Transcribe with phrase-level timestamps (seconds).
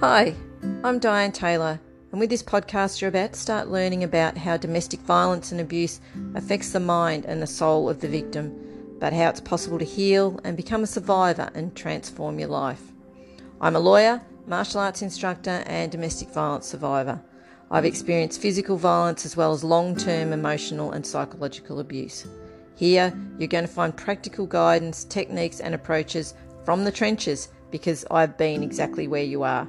[0.00, 0.34] Hi,
[0.84, 1.80] I'm Diane Taylor,
[2.12, 6.02] and with this podcast, you're about to start learning about how domestic violence and abuse
[6.34, 8.54] affects the mind and the soul of the victim,
[9.00, 12.82] but how it's possible to heal and become a survivor and transform your life.
[13.58, 17.18] I'm a lawyer, martial arts instructor, and domestic violence survivor.
[17.70, 22.26] I've experienced physical violence as well as long term emotional and psychological abuse.
[22.74, 26.34] Here, you're going to find practical guidance, techniques, and approaches
[26.66, 29.66] from the trenches because I've been exactly where you are.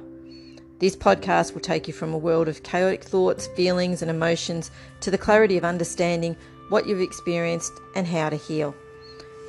[0.78, 5.10] This podcast will take you from a world of chaotic thoughts, feelings, and emotions to
[5.10, 6.36] the clarity of understanding
[6.68, 8.76] what you've experienced and how to heal.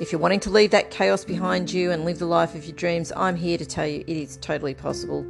[0.00, 2.74] If you're wanting to leave that chaos behind you and live the life of your
[2.74, 5.24] dreams, I'm here to tell you it is totally possible.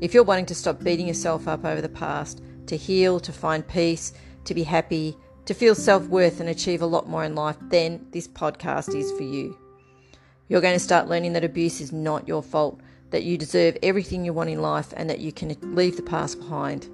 [0.00, 3.66] If you're wanting to stop beating yourself up over the past, to heal, to find
[3.68, 7.56] peace, to be happy, to feel self worth and achieve a lot more in life,
[7.68, 9.58] then this podcast is for you.
[10.48, 12.80] You're going to start learning that abuse is not your fault,
[13.10, 16.38] that you deserve everything you want in life, and that you can leave the past
[16.38, 16.88] behind.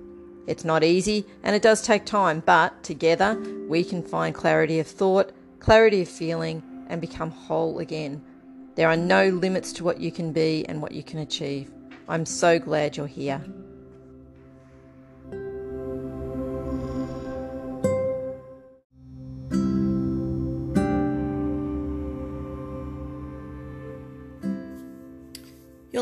[0.46, 4.86] It's not easy and it does take time, but together we can find clarity of
[4.86, 8.22] thought, clarity of feeling, and become whole again.
[8.74, 11.70] There are no limits to what you can be and what you can achieve.
[12.08, 13.40] I'm so glad you're here.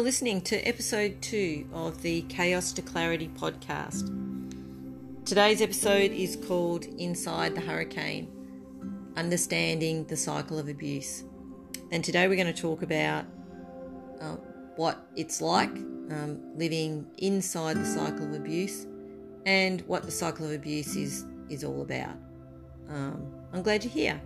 [0.01, 4.07] You're listening to episode two of the Chaos to Clarity podcast.
[5.27, 8.33] Today's episode is called Inside the Hurricane
[9.19, 11.25] Understanding the Cycle of Abuse.
[11.93, 13.27] And today we're going to talk about
[14.23, 14.37] uh,
[14.77, 18.87] what it's like um, living inside the cycle of abuse
[19.45, 22.17] and what the cycle of abuse is, is all about.
[22.89, 24.23] Um, I'm glad you're here.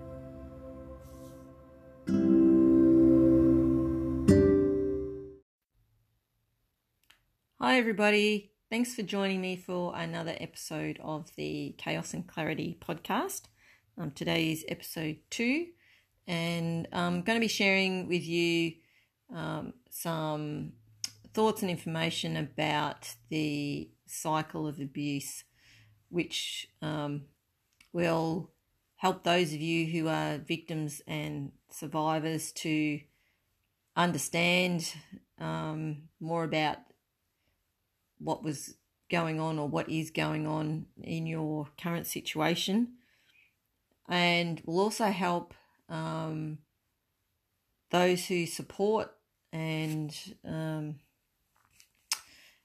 [7.67, 8.51] Hi, everybody.
[8.69, 13.45] Thanks for joining me for another episode of the Chaos and Clarity podcast.
[13.97, 15.69] Um, today is episode two,
[16.27, 18.75] and I'm going to be sharing with you
[19.35, 20.75] um, some
[21.33, 25.45] thoughts and information about the cycle of abuse,
[26.11, 27.23] which um,
[27.95, 28.51] will
[28.97, 33.01] help those of you who are victims and survivors to
[33.97, 34.93] understand
[35.41, 36.77] um, more about
[38.25, 38.77] what was
[39.11, 42.95] going on or what is going on in your current situation,
[44.09, 45.55] and will also help
[45.89, 46.59] um,
[47.91, 49.11] those who support
[49.53, 50.97] and um,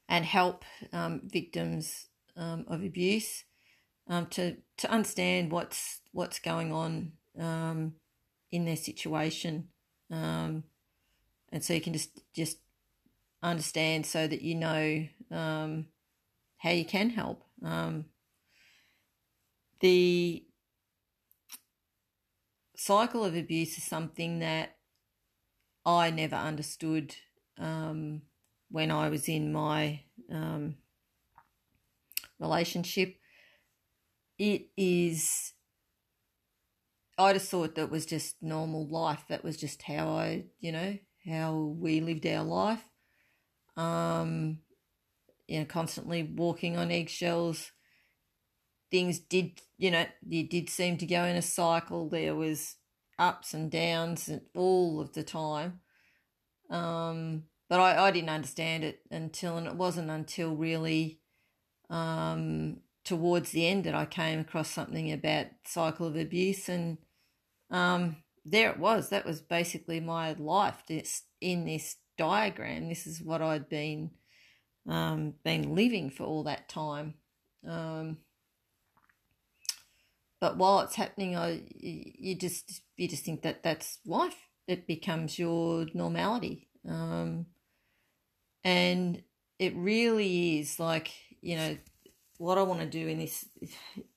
[0.07, 3.43] and help um, victims um, of abuse
[4.07, 7.93] um, to to understand what's what's going on um,
[8.51, 9.67] in their situation,
[10.09, 10.63] and
[11.59, 12.57] so you can just just
[13.41, 15.87] understand so that you know um,
[16.57, 17.43] how you can help.
[17.63, 18.05] Um,
[19.79, 20.45] the
[22.75, 24.77] cycle of abuse is something that
[25.85, 27.15] I never understood
[27.57, 28.21] um,
[28.69, 30.01] when I was in my
[30.31, 30.75] um,
[32.39, 33.15] relationship.
[34.37, 35.53] It is,
[37.17, 39.25] I just thought that was just normal life.
[39.27, 42.88] That was just how I, you know, how we lived our life.
[43.79, 44.59] Um,
[45.47, 47.71] you know, constantly walking on eggshells.
[48.91, 52.09] Things did, you know, you did seem to go in a cycle.
[52.09, 52.75] There was
[53.17, 55.81] ups and downs all of the time.
[56.69, 61.19] Um, but I, I didn't understand it until, and it wasn't until really
[61.89, 66.97] um, towards the end that I came across something about cycle of abuse, and
[67.71, 69.09] um, there it was.
[69.09, 70.83] That was basically my life.
[71.41, 72.89] In this diagram.
[72.89, 74.11] This is what I'd been
[74.87, 77.13] um, been living for all that time.
[77.67, 78.17] Um,
[80.41, 84.35] but while it's happening, I you just you just think that that's life.
[84.67, 87.47] It becomes your normality, um,
[88.63, 89.23] and
[89.57, 91.11] it really is like
[91.41, 91.77] you know
[92.37, 93.45] what I want to do in this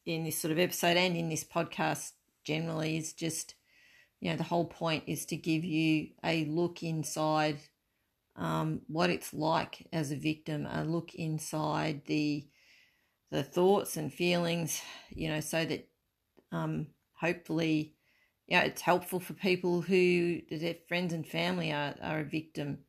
[0.05, 2.13] in this sort of episode and in this podcast
[2.45, 3.55] generally is just
[4.21, 7.59] you know the whole point is to give you a look inside
[8.37, 12.47] um, what it's like as a victim, a look inside the
[13.31, 15.89] the thoughts and feelings, you know, so that
[16.53, 16.89] um,
[17.19, 17.95] hopefully,
[18.47, 22.81] yeah, it's helpful for people who their friends and family are, are a victim.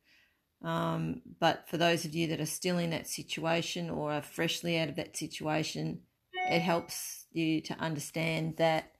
[0.62, 4.78] Um, but for those of you that are still in that situation or are freshly
[4.78, 6.02] out of that situation,
[6.50, 8.92] it helps you to understand that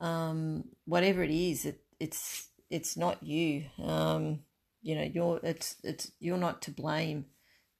[0.00, 3.66] um, whatever it is, it, it's it's not you.
[3.82, 4.40] Um,
[4.84, 7.24] you know you're it's it's you're not to blame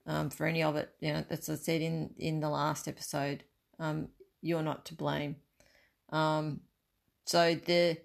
[0.06, 0.90] um, for any of it.
[1.00, 3.44] You know, as I said in in the last episode,
[3.78, 4.08] um,
[4.40, 5.36] you're not to blame.
[6.10, 6.60] Um,
[7.26, 7.98] so the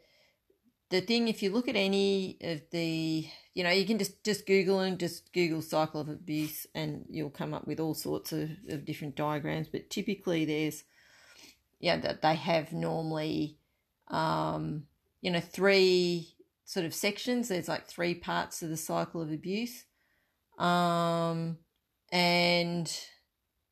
[0.89, 4.45] the thing, if you look at any of the, you know, you can just just
[4.45, 8.49] Google and just Google cycle of abuse, and you'll come up with all sorts of,
[8.69, 9.69] of different diagrams.
[9.69, 10.83] But typically, there's,
[11.79, 13.59] yeah, that they have normally,
[14.09, 14.83] um,
[15.21, 16.35] you know, three
[16.69, 17.47] sort of sections.
[17.47, 19.85] There's like three parts of the cycle of abuse,
[20.59, 21.57] um,
[22.11, 22.87] and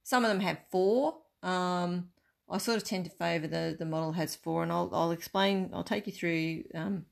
[0.03, 1.17] some of them have four.
[1.43, 2.09] Um,
[2.49, 5.69] I sort of tend to favour the the model has four, and I'll I'll explain.
[5.73, 7.05] I'll take you through um,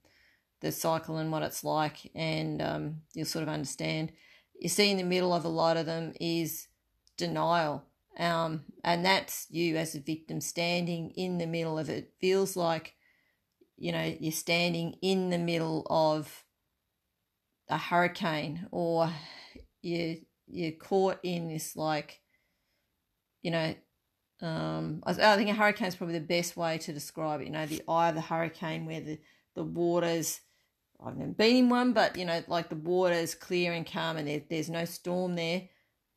[0.61, 4.11] the cycle and what it's like, and um, you'll sort of understand.
[4.59, 6.67] You see, in the middle of a lot of them is
[7.15, 7.83] denial,
[8.17, 12.13] um, and that's you as a victim standing in the middle of it.
[12.19, 12.95] Feels like,
[13.77, 16.43] you know, you're standing in the middle of
[17.69, 19.09] a hurricane, or
[19.81, 22.21] you you're caught in this like,
[23.41, 23.73] you know,
[24.41, 27.45] um, I, think a hurricane is probably the best way to describe it.
[27.45, 29.19] You know, the eye of the hurricane where the,
[29.55, 30.41] the water's,
[31.03, 34.27] I've never been in one, but, you know, like the water's clear and calm and
[34.27, 35.63] there, there's no storm there.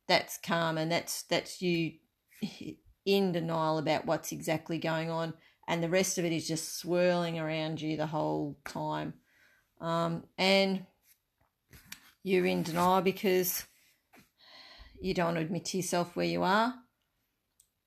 [0.07, 1.93] That's calm and that's, that's you
[3.05, 5.33] in denial about what's exactly going on.
[5.69, 9.13] And the rest of it is just swirling around you the whole time.
[9.79, 10.85] Um, and
[12.23, 13.63] you're in denial because
[14.99, 16.73] you don't admit to yourself where you are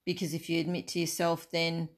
[0.05, 1.89] because if you admit to yourself, then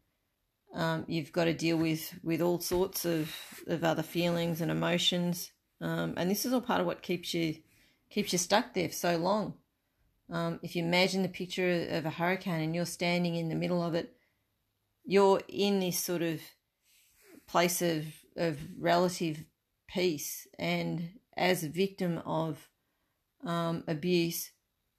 [0.74, 3.30] um, you've got to deal with with all sorts of,
[3.66, 7.56] of other feelings and emotions, um, and this is all part of what keeps you
[8.10, 9.54] keeps you stuck there for so long.
[10.30, 13.82] Um, if you imagine the picture of a hurricane and you're standing in the middle
[13.82, 14.16] of it,
[15.04, 16.40] you're in this sort of
[17.46, 18.04] place of
[18.36, 19.44] of relative
[19.88, 22.68] peace, and as a victim of
[23.44, 24.50] um, abuse,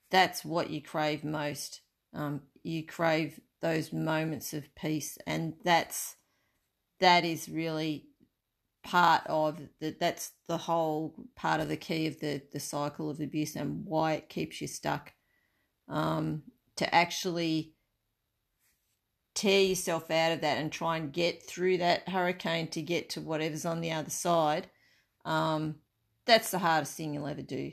[0.09, 1.81] that's what you crave most.
[2.13, 6.15] Um, you crave those moments of peace and that's
[6.99, 8.07] that is really
[8.83, 13.19] part of the that's the whole part of the key of the the cycle of
[13.19, 15.13] abuse and why it keeps you stuck
[15.87, 16.43] um
[16.75, 17.73] to actually
[19.35, 23.21] tear yourself out of that and try and get through that hurricane to get to
[23.21, 24.67] whatever's on the other side
[25.25, 25.75] um
[26.25, 27.71] that's the hardest thing you'll ever do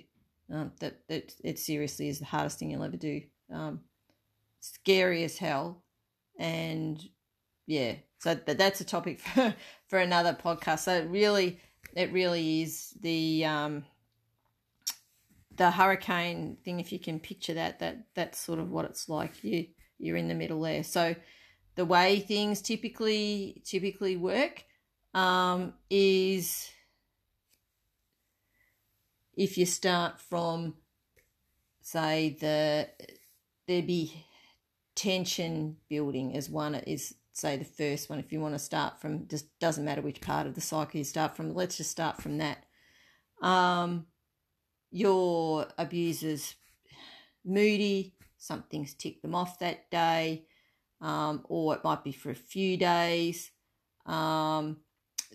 [0.53, 3.23] um that that it seriously is the hardest thing you'll ever do
[3.53, 3.81] um
[4.63, 5.83] scary as hell.
[6.39, 7.03] And
[7.67, 9.55] yeah, so but that's a topic for,
[9.89, 10.81] for another podcast.
[10.81, 11.61] So it really,
[11.95, 13.85] it really is the um,
[15.55, 16.81] the hurricane thing.
[16.81, 19.45] If you can picture that, that that's sort of what it's like.
[19.45, 19.67] You
[19.99, 20.83] you're in the middle there.
[20.83, 21.15] So
[21.75, 24.65] the way things typically typically work
[25.15, 26.71] um, is
[29.37, 30.75] if you start from
[31.81, 32.89] say the
[33.67, 34.27] there be
[34.95, 38.19] tension building as one is say the first one.
[38.19, 41.05] If you want to start from just doesn't matter which part of the cycle you
[41.05, 42.65] start from let's just start from that.
[43.41, 44.07] Um
[44.91, 46.55] your abuser's
[47.45, 50.45] moody something's ticked them off that day
[51.03, 53.51] um, or it might be for a few days
[54.07, 54.79] um,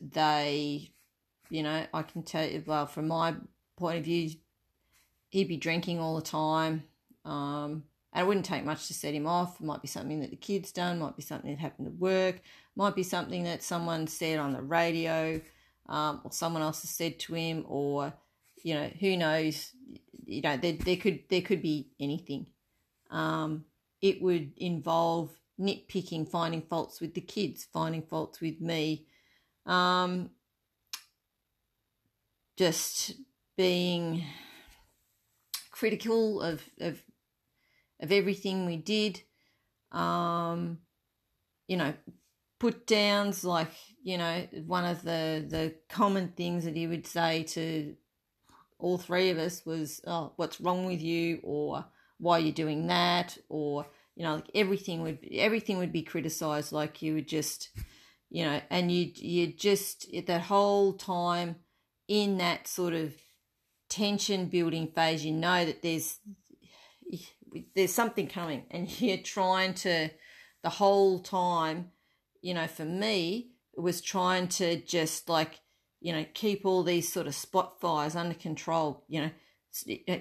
[0.02, 0.92] they
[1.50, 3.36] you know i can tell you well from my
[3.78, 4.32] point of view
[5.30, 6.84] he'd be drinking all the time
[7.24, 7.84] um,
[8.14, 9.60] and it wouldn't take much to set him off.
[9.60, 12.42] It might be something that the kid's done, might be something that happened at work,
[12.76, 15.40] might be something that someone said on the radio,
[15.88, 18.14] um, or someone else has said to him, or
[18.64, 19.72] you know, who knows?
[20.26, 22.48] You know, there, there could there could be anything.
[23.12, 23.66] Um,
[24.02, 29.08] it would involve nitpicking, finding faults with the kids, finding faults with me,
[29.66, 30.30] um,
[32.58, 33.14] just
[33.56, 34.24] being
[35.72, 37.02] critical of, of
[38.00, 39.22] of everything we did.
[39.92, 40.80] Um,
[41.68, 41.94] you know,
[42.60, 43.72] put downs like
[44.04, 47.96] you know one of the the common things that he would say to
[48.80, 51.86] all three of us was, "Oh, what's wrong with you?" or
[52.20, 53.88] "Why are you doing that?" or
[54.18, 56.72] you know, like everything would everything would be criticized.
[56.72, 57.70] Like you would just,
[58.32, 61.58] you know, and you you just that whole time
[62.08, 63.14] in that sort of
[63.90, 66.18] tension building phase, you know that there's
[67.76, 70.10] there's something coming and you're trying to
[70.64, 71.92] the whole time
[72.42, 75.62] you know for me it was trying to just like
[76.02, 79.30] you know keep all these sort of spot fires under control you know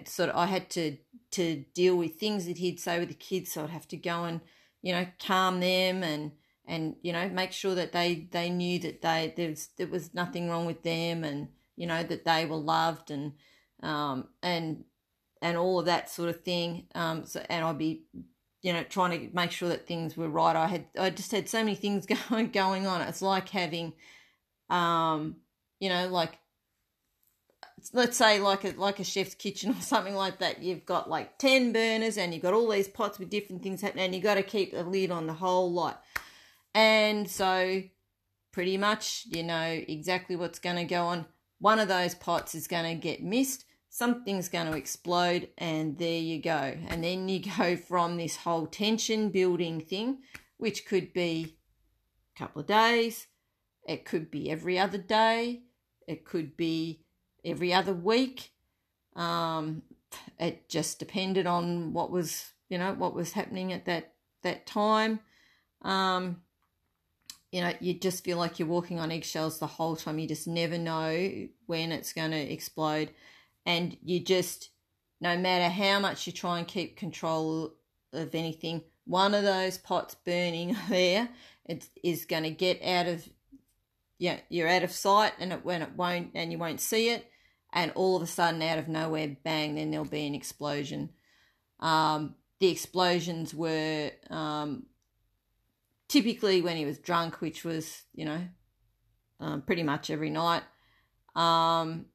[0.07, 0.97] sort of i had to
[1.31, 4.25] to deal with things that he'd say with the kids so i'd have to go
[4.25, 4.41] and
[4.83, 6.33] you know calm them and
[6.67, 10.15] and you know make sure that they they knew that they there was there was
[10.15, 13.33] nothing wrong with them and you know that they were loved and
[13.83, 14.85] um and
[15.43, 16.87] and all of that sort of thing.
[16.95, 18.05] Um, so and I'd be,
[18.63, 20.57] you know, trying to make sure that things were right.
[20.57, 23.01] I had I just had so many things going going on.
[23.03, 23.93] It's like having,
[24.71, 25.37] um,
[25.79, 26.39] you know, like
[27.93, 30.63] let's say like a like a chef's kitchen or something like that.
[30.63, 34.07] You've got like ten burners and you've got all these pots with different things happening,
[34.07, 36.03] and you've got to keep a lid on the whole lot.
[36.75, 37.83] And so,
[38.53, 41.27] pretty much, you know exactly what's going to go on.
[41.59, 43.65] One of those pots is going to get missed
[43.97, 46.77] something's going to explode, and there you go.
[46.89, 50.19] And then you go from this whole tension building thing,
[50.59, 51.57] which could be
[52.35, 53.27] a couple of days,
[53.89, 55.63] it could be every other day,
[56.07, 57.06] it could be
[57.47, 58.51] every other week.
[59.15, 59.83] Um,
[60.39, 64.13] it just depended on what was, you know, what was happening at that
[64.43, 65.21] that time.
[65.83, 66.43] Um,
[67.53, 70.19] you know, you just feel like you're walking on eggshells the whole time.
[70.19, 73.11] You just never know when it's going to explode
[73.67, 74.71] and you just
[75.21, 77.75] no matter how much you try and keep control
[78.13, 81.29] of anything one of those pots burning there
[81.67, 83.29] it is going to get out of
[84.19, 87.29] yeah you're out of sight and it when it won't and you won't see it
[87.77, 91.11] and all of a sudden out of nowhere bang then there'll be an explosion
[91.79, 94.87] um, the explosions were um,
[96.09, 98.41] typically when he was drunk which was you know
[99.39, 100.65] um, pretty much every night
[101.37, 102.07] um,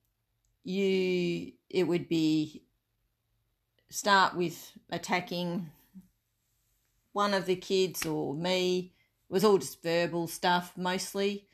[0.65, 2.63] you it would be
[3.89, 5.69] start with attacking
[7.13, 8.93] one of the kids or me.
[9.29, 11.47] It was all just verbal stuff mostly.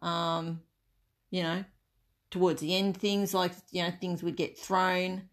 [0.00, 0.62] Um,
[1.30, 1.64] you know,
[2.32, 5.28] towards the end, things like you know things would get thrown.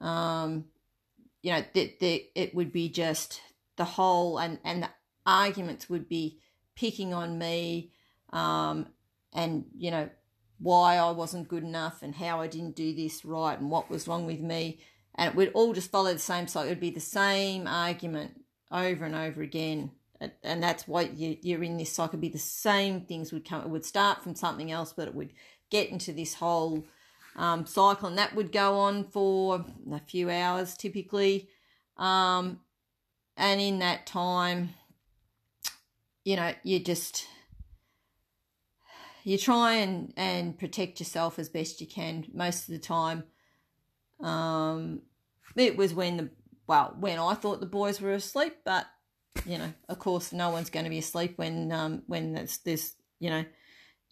[0.00, 0.66] Um,
[1.42, 3.40] you know, that it would be just
[3.76, 4.90] the whole and and the
[5.24, 6.38] arguments would be
[6.76, 7.90] picking on me,
[8.32, 8.86] um,
[9.34, 10.08] and you know
[10.58, 14.06] why I wasn't good enough and how I didn't do this right and what was
[14.06, 14.78] wrong with me.
[15.14, 16.68] And it would all just follow the same cycle.
[16.68, 18.40] It would be the same argument
[18.70, 19.90] over and over again.
[20.42, 22.14] And that's why you're in this cycle.
[22.14, 23.62] It'd be the same things would come.
[23.62, 25.32] It would start from something else, but it would
[25.70, 26.84] get into this whole
[27.36, 31.48] um, cycle, and that would go on for a few hours typically.
[31.96, 32.60] Um,
[33.36, 34.70] and in that time,
[36.24, 37.26] you know, you just
[39.24, 43.24] you try and, and protect yourself as best you can most of the time.
[44.20, 45.02] Um,
[45.56, 46.30] it was when the
[46.66, 48.86] well when I thought the boys were asleep, but
[49.44, 52.94] you know, of course, no one's going to be asleep when um, when there's this
[53.18, 53.44] you know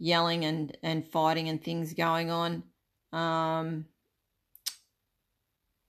[0.05, 2.63] yelling and and fighting and things going on.
[3.13, 3.87] Um,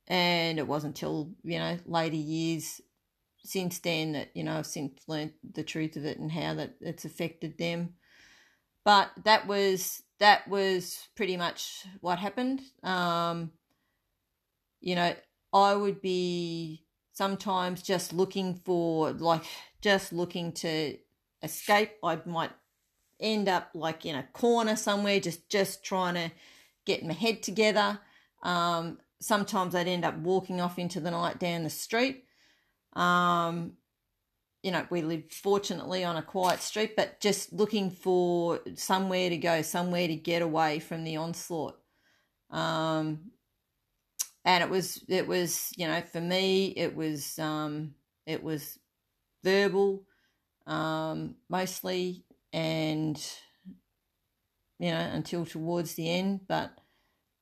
[0.07, 2.79] and it wasn't until you know later years
[3.43, 6.75] since then that you know I've since learned the truth of it and how that
[6.79, 7.95] it's affected them.
[8.85, 12.61] But that was that was pretty much what happened.
[12.83, 13.51] Um,
[14.79, 15.13] you know,
[15.51, 19.43] I would be sometimes just looking for like
[19.81, 20.97] just looking to
[21.43, 21.91] escape.
[22.01, 22.51] I might
[23.19, 26.31] end up like in a corner somewhere, just just trying to
[26.85, 27.99] get my head together.
[28.43, 32.25] Um, sometimes I'd end up walking off into the night down the street.
[32.93, 33.73] Um,
[34.63, 39.37] you know, we live fortunately on a quiet street, but just looking for somewhere to
[39.37, 41.79] go, somewhere to get away from the onslaught.
[42.49, 43.31] Um,
[44.43, 47.93] and it was, it was, you know, for me, it was, um,
[48.25, 48.79] it was
[49.43, 50.03] verbal,
[50.65, 52.23] um, mostly,
[52.55, 53.21] and
[54.79, 56.71] you know, until towards the end, but,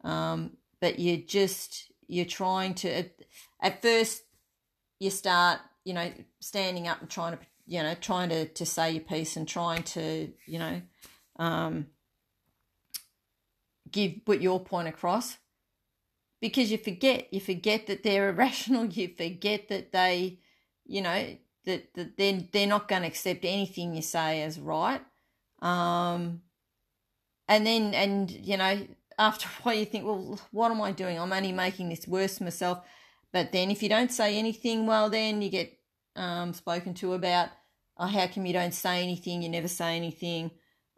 [0.04, 3.12] um, but you're just, you're trying to, at,
[3.62, 4.22] at first,
[5.00, 8.92] you start you know, standing up and trying to, you know, trying to, to say
[8.92, 10.82] your piece and trying to, you know,
[11.38, 11.88] um,
[13.92, 15.38] give, put your point across
[16.42, 18.86] because you forget, you forget that they're irrational.
[18.94, 20.40] You forget that they,
[20.86, 25.02] you know, that, that they're, they're not going to accept anything you say as right.
[25.62, 26.42] Um,
[27.48, 31.20] and then, and, you know, after a while you think, well, what am I doing?
[31.20, 32.80] I'm only making this worse for myself.
[33.32, 35.78] But then if you don't say anything, well, then you get
[36.16, 37.50] um, spoken to about,
[37.98, 39.42] oh, how come you don't say anything?
[39.42, 40.52] You never say anything.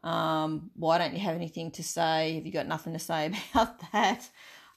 [0.04, 2.36] Um, why don't you have anything to say?
[2.36, 4.30] Have you got nothing to say about that?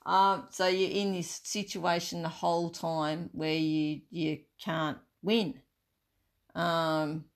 [0.06, 5.60] Um, so you're in this situation the whole time where you you can't win.
[6.54, 7.26] Um,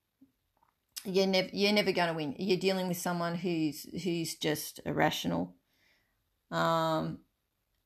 [1.04, 2.34] you're never you're never going to win.
[2.38, 5.54] You're dealing with someone who's who's just irrational.
[6.50, 7.18] Um,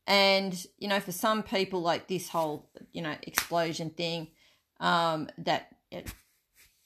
[0.06, 4.28] and, you know, for some people, like this whole, you know, explosion thing,
[4.78, 6.12] um, that it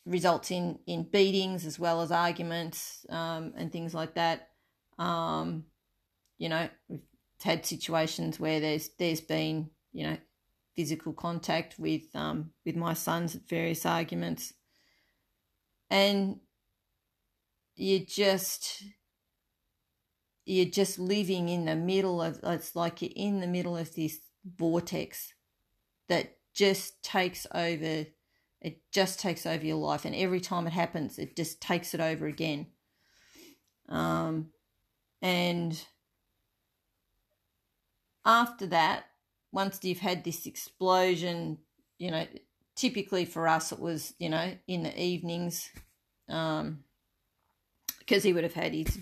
[0.07, 4.49] results in, in beatings as well as arguments um, and things like that.
[4.99, 5.65] Um,
[6.39, 7.01] you know, we've
[7.43, 10.17] had situations where there's there's been you know,
[10.77, 14.53] physical contact with um, with my sons at various arguments,
[15.91, 16.41] and
[17.77, 18.85] you just
[20.45, 24.19] you're just living in the middle of it's like you're in the middle of this
[24.57, 25.35] vortex
[26.09, 28.07] that just takes over
[28.61, 30.05] it just takes over your life.
[30.05, 32.67] And every time it happens it just takes it over again.
[33.89, 34.51] Um,
[35.23, 35.81] and
[38.25, 39.05] after that
[39.53, 41.59] once you've had this explosion
[41.99, 42.27] you know
[42.77, 45.71] typically for us it was you know in the evenings
[46.29, 46.85] um,
[47.99, 48.99] because he would have had his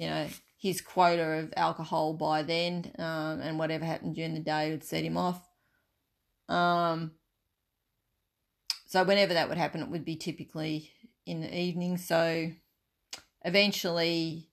[0.00, 4.70] you know, his quota of alcohol by then, um, and whatever happened during the day
[4.70, 5.46] would set him off.
[6.48, 7.10] Um,
[8.86, 10.90] so whenever that would happen, it would be typically
[11.26, 11.98] in the evening.
[11.98, 12.50] So
[13.44, 14.48] eventually,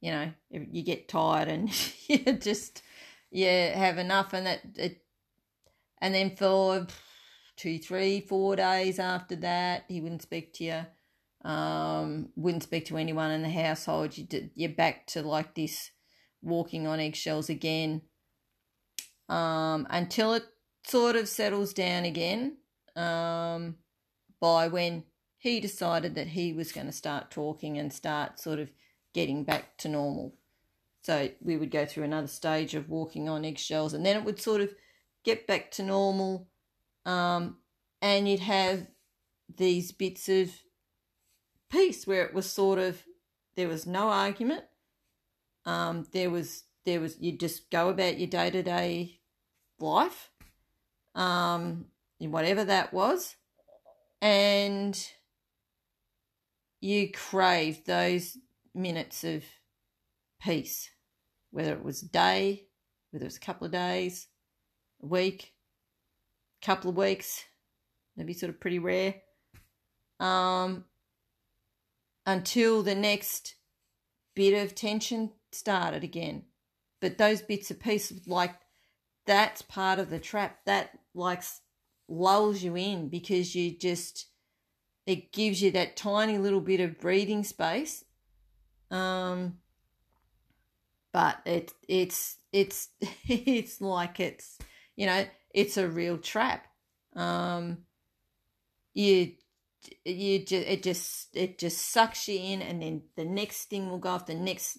[0.00, 1.68] you know, you get tired and
[2.06, 2.80] you just
[3.32, 5.02] you have enough, and that it,
[6.00, 6.86] and then for
[7.56, 10.86] two, three, four days after that, he wouldn't speak to you
[11.44, 14.16] um, wouldn't speak to anyone in the household.
[14.16, 15.90] You did, you're back to like this
[16.40, 18.02] walking on eggshells again
[19.28, 20.44] um, until it
[20.86, 22.58] sort of settles down again
[22.96, 23.76] um,
[24.40, 25.04] by when
[25.38, 28.70] he decided that he was going to start talking and start sort of
[29.12, 30.34] getting back to normal.
[31.02, 34.40] So we would go through another stage of walking on eggshells and then it would
[34.40, 34.74] sort of
[35.24, 36.48] get back to normal.
[37.04, 37.58] Um,
[38.00, 38.86] and you'd have
[39.56, 40.50] these bits of
[41.70, 43.02] peace where it was sort of
[43.56, 44.64] there was no argument.
[45.64, 49.20] Um, there was there was you just go about your day to day
[49.78, 50.30] life,
[51.14, 51.86] um,
[52.18, 53.36] whatever that was,
[54.20, 54.98] and
[56.80, 58.38] you crave those
[58.74, 59.44] minutes of
[60.40, 60.90] peace,
[61.52, 62.64] whether it was a day,
[63.10, 64.26] whether it was a couple of days,
[65.02, 65.52] a week,
[66.60, 67.44] a couple of weeks,
[68.16, 69.14] maybe sort of pretty rare.
[70.18, 70.84] Um,
[72.26, 73.54] until the next
[74.34, 76.44] bit of tension started again.
[77.00, 78.54] But those bits of peace, like
[79.26, 80.58] that's part of the trap.
[80.66, 81.42] That like
[82.08, 84.26] lulls you in because you just
[85.06, 88.04] it gives you that tiny little bit of breathing space.
[88.90, 89.58] Um,
[91.12, 92.88] but it it's it's
[93.28, 94.58] it's like it's
[94.96, 96.66] you know it's a real trap.
[97.14, 97.78] Um,
[98.94, 99.32] you
[100.04, 103.98] you just it just it just sucks you in and then the next thing will
[103.98, 104.78] go off the next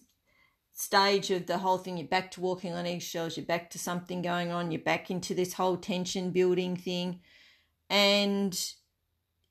[0.72, 4.22] stage of the whole thing you're back to walking on eggshells you're back to something
[4.22, 7.20] going on you're back into this whole tension building thing
[7.90, 8.74] and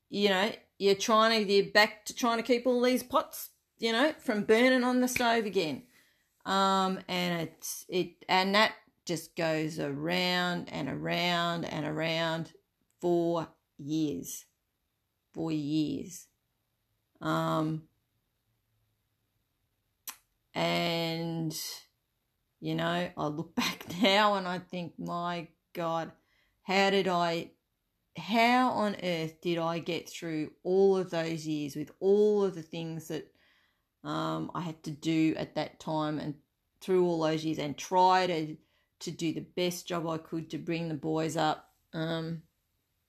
[0.09, 3.91] you know you're trying to you're back to trying to keep all these pots you
[3.91, 5.83] know from burning on the stove again
[6.45, 8.73] um and it's it and that
[9.05, 12.51] just goes around and around and around
[12.99, 14.45] for years
[15.33, 16.27] for years.
[17.21, 17.83] Um,
[20.53, 21.55] and,
[22.59, 26.11] you know, I look back now and I think, my God,
[26.63, 27.51] how did I,
[28.17, 32.61] how on earth did I get through all of those years with all of the
[32.61, 33.32] things that
[34.03, 36.35] um, I had to do at that time and
[36.81, 38.55] through all those years and try to,
[39.01, 42.41] to do the best job I could to bring the boys up um,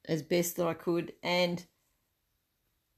[0.06, 1.12] as best that I could.
[1.22, 1.64] And,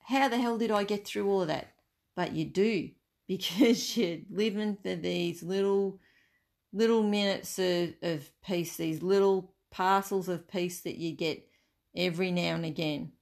[0.07, 1.73] how the hell did I get through all of that?
[2.15, 2.91] But you do
[3.29, 5.99] because you're living for these little
[6.73, 11.49] little minutes of, of peace, these little parcels of peace that you get
[11.97, 13.13] every now and again.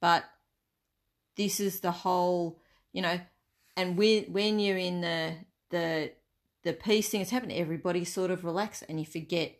[0.00, 0.24] But
[1.36, 2.60] this is the whole,
[2.92, 3.18] you know,
[3.76, 5.34] and when when you're in the
[5.70, 6.12] the
[6.64, 9.56] the peace thing is happening, everybody sort of relax and you forget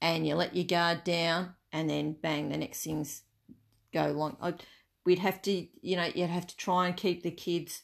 [0.00, 3.22] and you let your guard down and then bang, the next things
[3.92, 4.36] go long.
[4.40, 4.54] I,
[5.04, 7.82] we'd have to, you know, you'd have to try and keep the kids,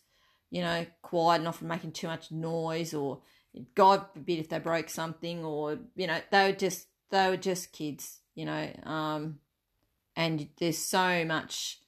[0.50, 3.20] you know, quiet not from making too much noise or
[3.74, 7.72] God forbid if they broke something or, you know, they were just, they were just
[7.72, 9.38] kids, you know, um,
[10.14, 11.80] and there's so much,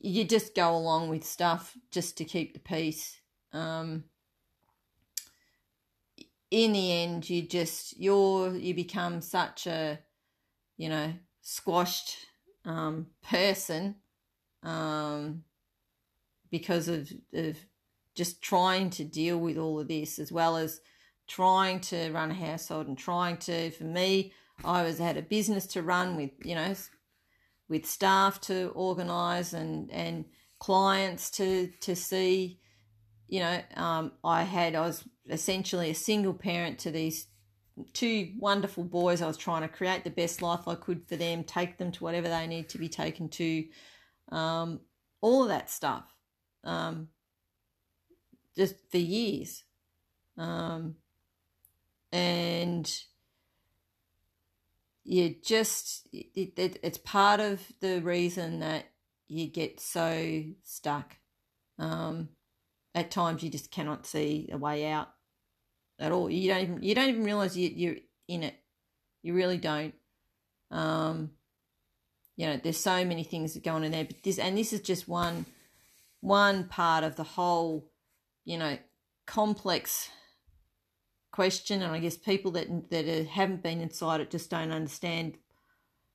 [0.00, 3.20] you just go along with stuff just to keep the peace.
[3.52, 4.04] Um,
[6.50, 9.98] in the end, you just, you're, you become such a,
[10.76, 12.16] you know, squashed
[12.64, 13.96] um, person
[14.62, 15.44] um,
[16.50, 17.56] because of, of
[18.14, 20.80] just trying to deal with all of this as well as
[21.26, 24.32] trying to run a household and trying to for me
[24.64, 26.74] i was had a business to run with you know
[27.72, 30.26] with staff to organize and and
[30.58, 32.60] clients to to see
[33.28, 37.26] you know um, i had i was essentially a single parent to these
[37.92, 39.22] two wonderful boys.
[39.22, 42.04] I was trying to create the best life I could for them, take them to
[42.04, 43.64] whatever they need to be taken to,
[44.30, 44.80] um,
[45.20, 46.04] all of that stuff,
[46.64, 47.08] um,
[48.56, 49.64] just for years.
[50.36, 50.96] Um,
[52.12, 52.94] and
[55.04, 58.86] you just, it, it, it's part of the reason that
[59.28, 61.16] you get so stuck.
[61.78, 62.28] Um,
[62.94, 65.08] at times you just cannot see a way out
[65.98, 66.30] at all.
[66.30, 67.96] You don't even you don't even realize you, you're
[68.28, 68.54] in it.
[69.22, 69.94] You really don't.
[70.70, 71.30] Um,
[72.36, 74.72] you know, there's so many things that go on in there, but this and this
[74.72, 75.46] is just one
[76.20, 77.90] one part of the whole,
[78.44, 78.78] you know,
[79.26, 80.08] complex
[81.32, 81.82] question.
[81.82, 85.38] And I guess people that that haven't been inside it just don't understand.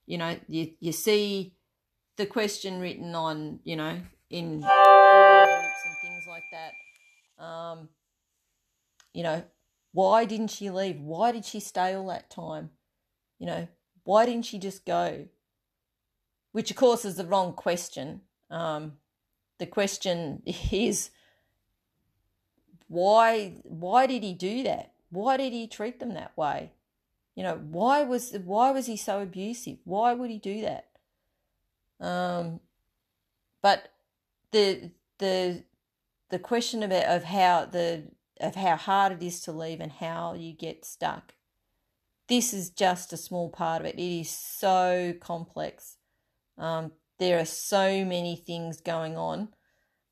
[0.05, 1.53] You know, you you see
[2.15, 3.99] the question written on, you know,
[4.29, 4.71] in groups
[5.85, 7.43] and things like that.
[7.43, 7.89] Um,
[9.13, 9.43] you know,
[9.91, 10.99] why didn't she leave?
[10.99, 12.71] Why did she stay all that time?
[13.39, 13.67] You know,
[14.03, 15.27] why didn't she just go?
[16.51, 18.21] Which, of course, is the wrong question.
[18.49, 18.93] Um,
[19.59, 21.11] the question is,
[22.87, 23.61] why?
[23.63, 24.93] Why did he do that?
[25.09, 26.71] Why did he treat them that way?
[27.35, 29.77] You know, why was why was he so abusive?
[29.83, 30.87] Why would he do that?
[31.99, 32.59] Um,
[33.61, 33.93] but
[34.51, 35.63] the the
[36.29, 38.05] the question about of how the
[38.39, 41.33] of how hard it is to leave and how you get stuck.
[42.27, 43.95] This is just a small part of it.
[43.95, 45.97] It is so complex.
[46.57, 49.49] Um, there are so many things going on,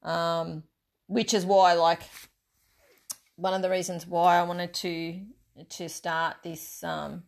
[0.01, 0.63] um,
[1.08, 2.03] which is why, like,
[3.36, 5.21] one of the reasons why I wanted to
[5.69, 7.24] to start this um,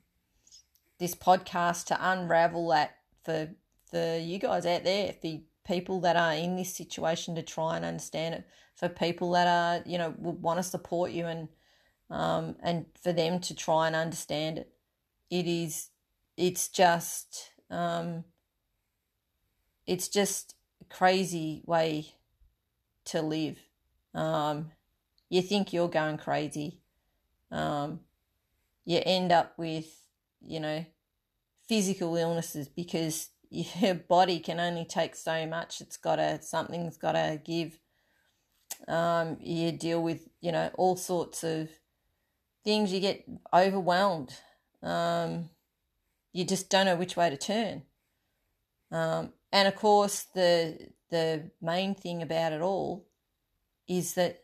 [0.99, 3.49] this podcast to unravel that for
[3.89, 7.85] for you guys out there, for people that are in this situation to try and
[7.85, 8.45] understand it
[8.77, 11.49] for people that are you know would want to support you and
[12.09, 14.71] um, and for them to try and understand it.
[15.29, 15.89] It is
[16.37, 18.23] it's just um,
[19.85, 20.55] it's just
[20.89, 22.13] crazy way
[23.05, 23.59] to live.
[24.13, 24.71] Um,
[25.29, 26.79] you think you're going crazy.
[27.51, 28.01] Um,
[28.85, 29.85] you end up with
[30.41, 30.85] you know
[31.67, 35.81] physical illnesses because your body can only take so much.
[35.81, 37.79] It's got to something's got to give.
[38.87, 41.69] Um, you deal with you know all sorts of
[42.63, 42.91] things.
[42.91, 44.33] You get overwhelmed.
[44.83, 45.49] Um,
[46.33, 47.83] you just don't know which way to turn.
[48.91, 53.07] Um, and of course, the the main thing about it all
[53.87, 54.43] is that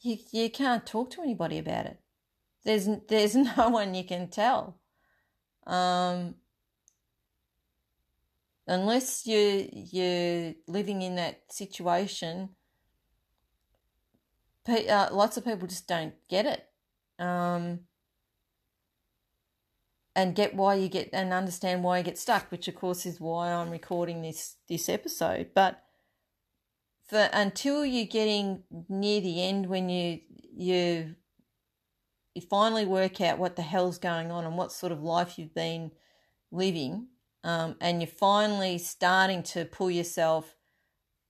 [0.00, 1.98] you you can't talk to anybody about it.
[2.64, 4.78] There's there's no one you can tell.
[5.66, 6.36] Um,
[8.66, 12.50] unless you you're living in that situation,
[14.68, 16.66] uh, lots of people just don't get it,
[17.24, 17.80] um,
[20.14, 22.50] and get why you get and understand why you get stuck.
[22.50, 25.50] Which of course is why I'm recording this this episode.
[25.54, 25.85] But
[27.08, 30.20] for until you're getting near the end, when you
[30.56, 31.14] you
[32.34, 35.54] you finally work out what the hell's going on and what sort of life you've
[35.54, 35.90] been
[36.52, 37.08] living
[37.44, 40.56] um, and you're finally starting to pull yourself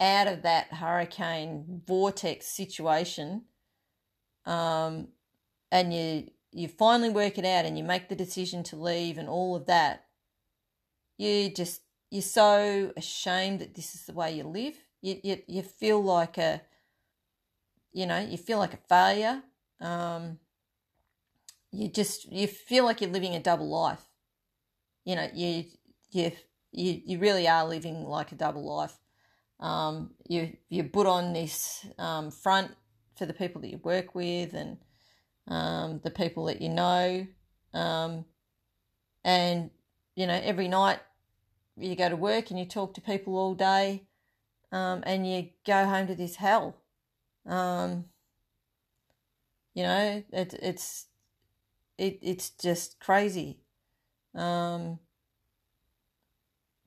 [0.00, 3.44] out of that hurricane vortex situation,
[4.46, 5.08] um,
[5.70, 9.28] and you you finally work it out and you make the decision to leave and
[9.28, 10.06] all of that,
[11.18, 14.86] you just you're so ashamed that this is the way you live.
[15.02, 16.62] You you, you feel like a
[17.92, 19.42] you know you feel like a failure.
[19.80, 20.38] Um,
[21.70, 24.04] you just you feel like you're living a double life.
[25.04, 25.64] You know you
[26.11, 26.32] you
[26.72, 28.98] you you really are living like a double life.
[29.61, 32.72] Um, you you put on this um, front
[33.16, 34.78] for the people that you work with and
[35.48, 37.26] um, the people that you know,
[37.72, 38.24] um,
[39.24, 39.70] and
[40.14, 40.98] you know every night
[41.78, 44.04] you go to work and you talk to people all day,
[44.72, 46.76] um, and you go home to this hell.
[47.46, 48.07] Um,
[49.74, 51.07] you know it, it's
[51.98, 53.61] it, it's just crazy.
[54.35, 54.98] Um,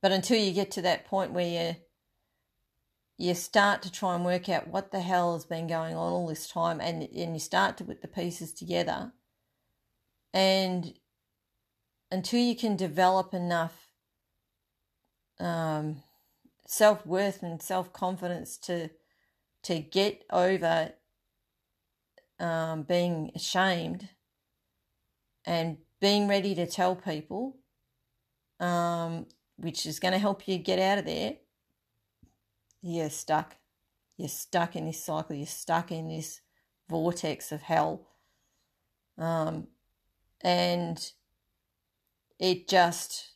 [0.02, 1.76] but until you get to that point where you
[3.18, 6.28] you start to try and work out what the hell has been going on all
[6.28, 9.12] this time and and you start to put the pieces together
[10.34, 10.94] and
[12.12, 13.88] until you can develop enough
[15.40, 16.02] um,
[16.70, 18.90] self worth and self confidence to
[19.64, 20.92] to get over
[22.40, 24.10] um, being ashamed
[25.46, 27.58] and being ready to tell people
[28.60, 29.26] um,
[29.58, 31.34] which is going to help you get out of there,
[32.82, 33.56] you're stuck.
[34.16, 35.36] You're stuck in this cycle.
[35.36, 36.42] You're stuck in this
[36.90, 38.08] vortex of hell.
[39.18, 39.68] Um,
[40.42, 41.12] and
[42.38, 43.29] it just,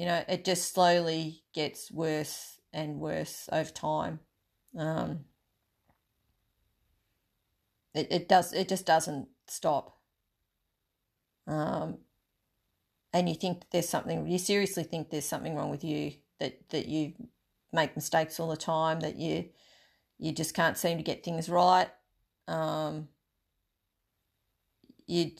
[0.00, 4.20] you know, it just slowly gets worse and worse over time.
[4.74, 5.26] Um,
[7.92, 9.98] it, it does it just doesn't stop.
[11.46, 11.98] Um,
[13.12, 16.88] and you think there's something you seriously think there's something wrong with you that that
[16.88, 17.12] you
[17.70, 19.50] make mistakes all the time that you
[20.18, 21.90] you just can't seem to get things right
[22.48, 23.08] um,
[25.06, 25.32] you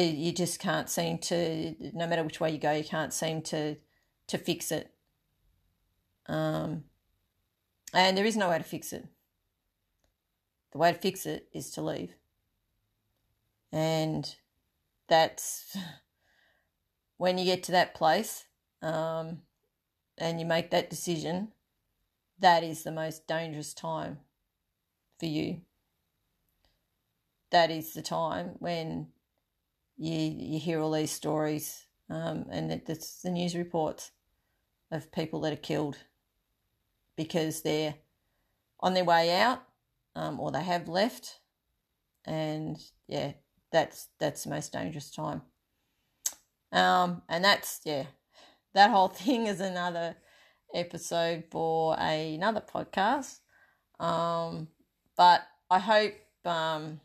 [0.00, 3.76] you just can't seem to no matter which way you go you can't seem to
[4.28, 4.92] to fix it.
[6.26, 6.84] Um,
[7.92, 9.06] and there is no way to fix it.
[10.70, 12.14] The way to fix it is to leave.
[13.70, 14.34] And
[15.08, 15.76] that's
[17.18, 18.44] when you get to that place
[18.80, 19.42] um,
[20.16, 21.48] and you make that decision
[22.42, 24.18] that is the most dangerous time
[25.18, 25.60] for you.
[27.50, 29.08] That is the time when
[29.96, 34.10] you you hear all these stories um, and it's the news reports
[34.90, 35.96] of people that are killed
[37.16, 37.94] because they're
[38.80, 39.62] on their way out
[40.14, 41.40] um, or they have left.
[42.24, 42.78] And
[43.08, 43.32] yeah
[43.72, 45.42] that's that's the most dangerous time.
[46.70, 48.04] Um, and that's yeah
[48.74, 50.16] that whole thing is another
[50.74, 53.38] episode for another podcast.
[53.98, 54.68] Um,
[55.16, 57.00] but i hope um,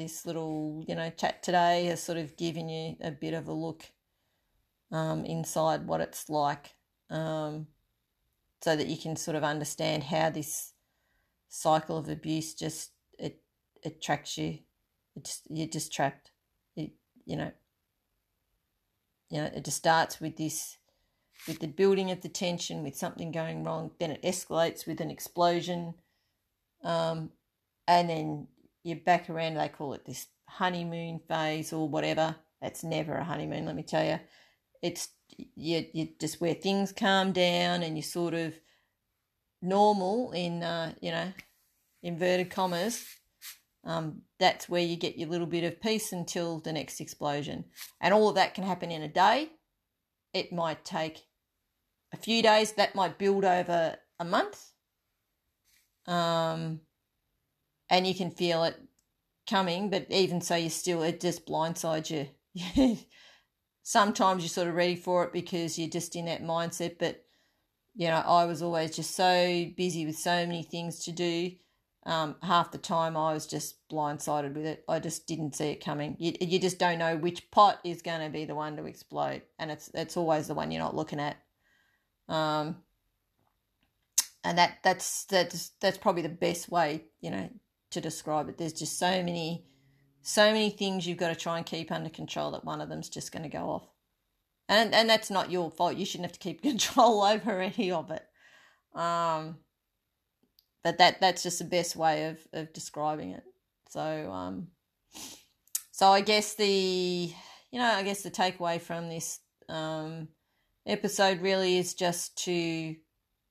[0.00, 3.52] this little, you know, chat today has sort of given you a bit of a
[3.52, 3.84] look
[4.90, 6.74] um, inside what it's like
[7.10, 7.66] um,
[8.62, 10.72] so that you can sort of understand how this
[11.48, 13.42] cycle of abuse just it
[13.82, 14.58] it tracks you.
[15.16, 16.30] It just you're just trapped.
[16.76, 16.92] It
[17.24, 17.52] you know.
[19.30, 20.78] You know it just starts with this
[21.46, 25.10] with the building of the tension with something going wrong then it escalates with an
[25.10, 25.94] explosion
[26.82, 27.30] um,
[27.86, 28.48] and then
[28.82, 32.36] you're back around, they call it this honeymoon phase or whatever.
[32.60, 34.20] That's never a honeymoon, let me tell you.
[34.82, 35.08] It's
[35.54, 38.54] you, you just where things calm down and you're sort of
[39.62, 41.32] normal in, uh, you know,
[42.02, 43.04] inverted commas.
[43.84, 47.64] Um, that's where you get your little bit of peace until the next explosion.
[48.00, 49.48] And all of that can happen in a day.
[50.34, 51.20] It might take
[52.12, 54.72] a few days, that might build over a month.
[56.06, 56.80] Um,
[57.90, 58.80] and you can feel it
[59.48, 62.98] coming, but even so, you still, it just blindsides you.
[63.82, 67.24] Sometimes you're sort of ready for it because you're just in that mindset, but
[67.96, 71.52] you know, I was always just so busy with so many things to do.
[72.06, 74.84] Um, half the time I was just blindsided with it.
[74.88, 76.16] I just didn't see it coming.
[76.18, 79.42] You, you just don't know which pot is going to be the one to explode,
[79.58, 81.36] and it's it's always the one you're not looking at.
[82.28, 82.76] Um,
[84.44, 87.50] and that that's that's that's probably the best way, you know,
[87.90, 88.58] to describe it.
[88.58, 89.64] There's just so many,
[90.22, 93.08] so many things you've got to try and keep under control that one of them's
[93.08, 93.88] just going to go off.
[94.68, 95.96] And and that's not your fault.
[95.96, 98.24] You shouldn't have to keep control over any of it.
[98.98, 99.58] Um,
[100.82, 103.42] but that that's just the best way of of describing it.
[103.88, 104.00] So
[104.30, 104.68] um,
[105.90, 107.32] so I guess the
[107.70, 110.28] you know I guess the takeaway from this um
[110.86, 112.96] episode really is just to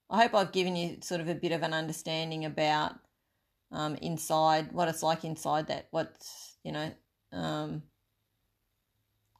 [0.09, 2.95] I hope I've given you sort of a bit of an understanding about
[3.71, 6.91] um, inside, what it's like inside that, what's, you know,
[7.31, 7.83] um,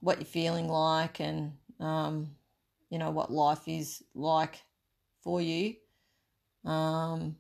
[0.01, 2.31] what you're feeling like and, um,
[2.89, 4.61] you know, what life is like
[5.23, 5.75] for you.
[6.65, 7.37] Um,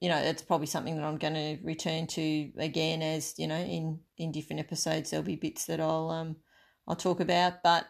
[0.00, 3.56] you know, it's probably something that I'm going to return to again as, you know,
[3.56, 6.36] in, in different episodes, there'll be bits that I'll, um,
[6.86, 7.86] I'll talk about, but,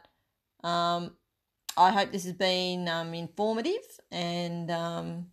[0.63, 1.17] um,
[1.77, 5.27] I hope this has been, um, informative and, um,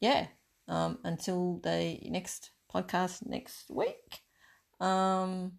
[0.00, 0.26] yeah,
[0.68, 4.22] um, until the next podcast next week.
[4.80, 5.52] Um,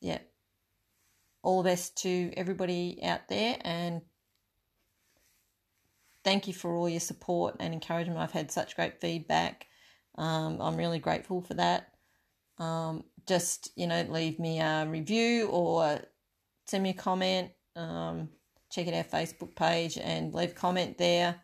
[0.00, 0.18] yeah,
[1.42, 4.02] all the best to everybody out there, and
[6.24, 8.18] thank you for all your support and encouragement.
[8.18, 9.66] I've had such great feedback.
[10.16, 11.88] Um, I'm really grateful for that.
[12.58, 16.00] Um, just you know, leave me a review or
[16.66, 17.50] send me a comment.
[17.74, 18.30] Um,
[18.70, 21.36] check out our Facebook page and leave a comment there.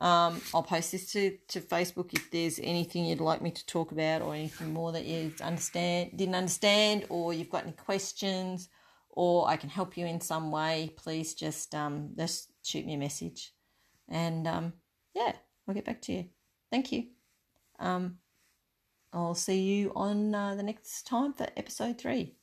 [0.00, 3.92] Um, I'll post this to, to Facebook if there's anything you'd like me to talk
[3.92, 8.70] about or anything more that you understand didn't understand or you've got any questions
[9.10, 12.98] or I can help you in some way, please just um, just shoot me a
[12.98, 13.52] message.
[14.08, 14.72] And um,
[15.14, 15.32] yeah,
[15.66, 16.26] I'll get back to you.
[16.70, 17.08] Thank you.
[17.78, 18.18] Um,
[19.12, 22.36] I'll see you on uh, the next time for episode three.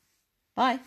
[0.56, 0.80] Bye.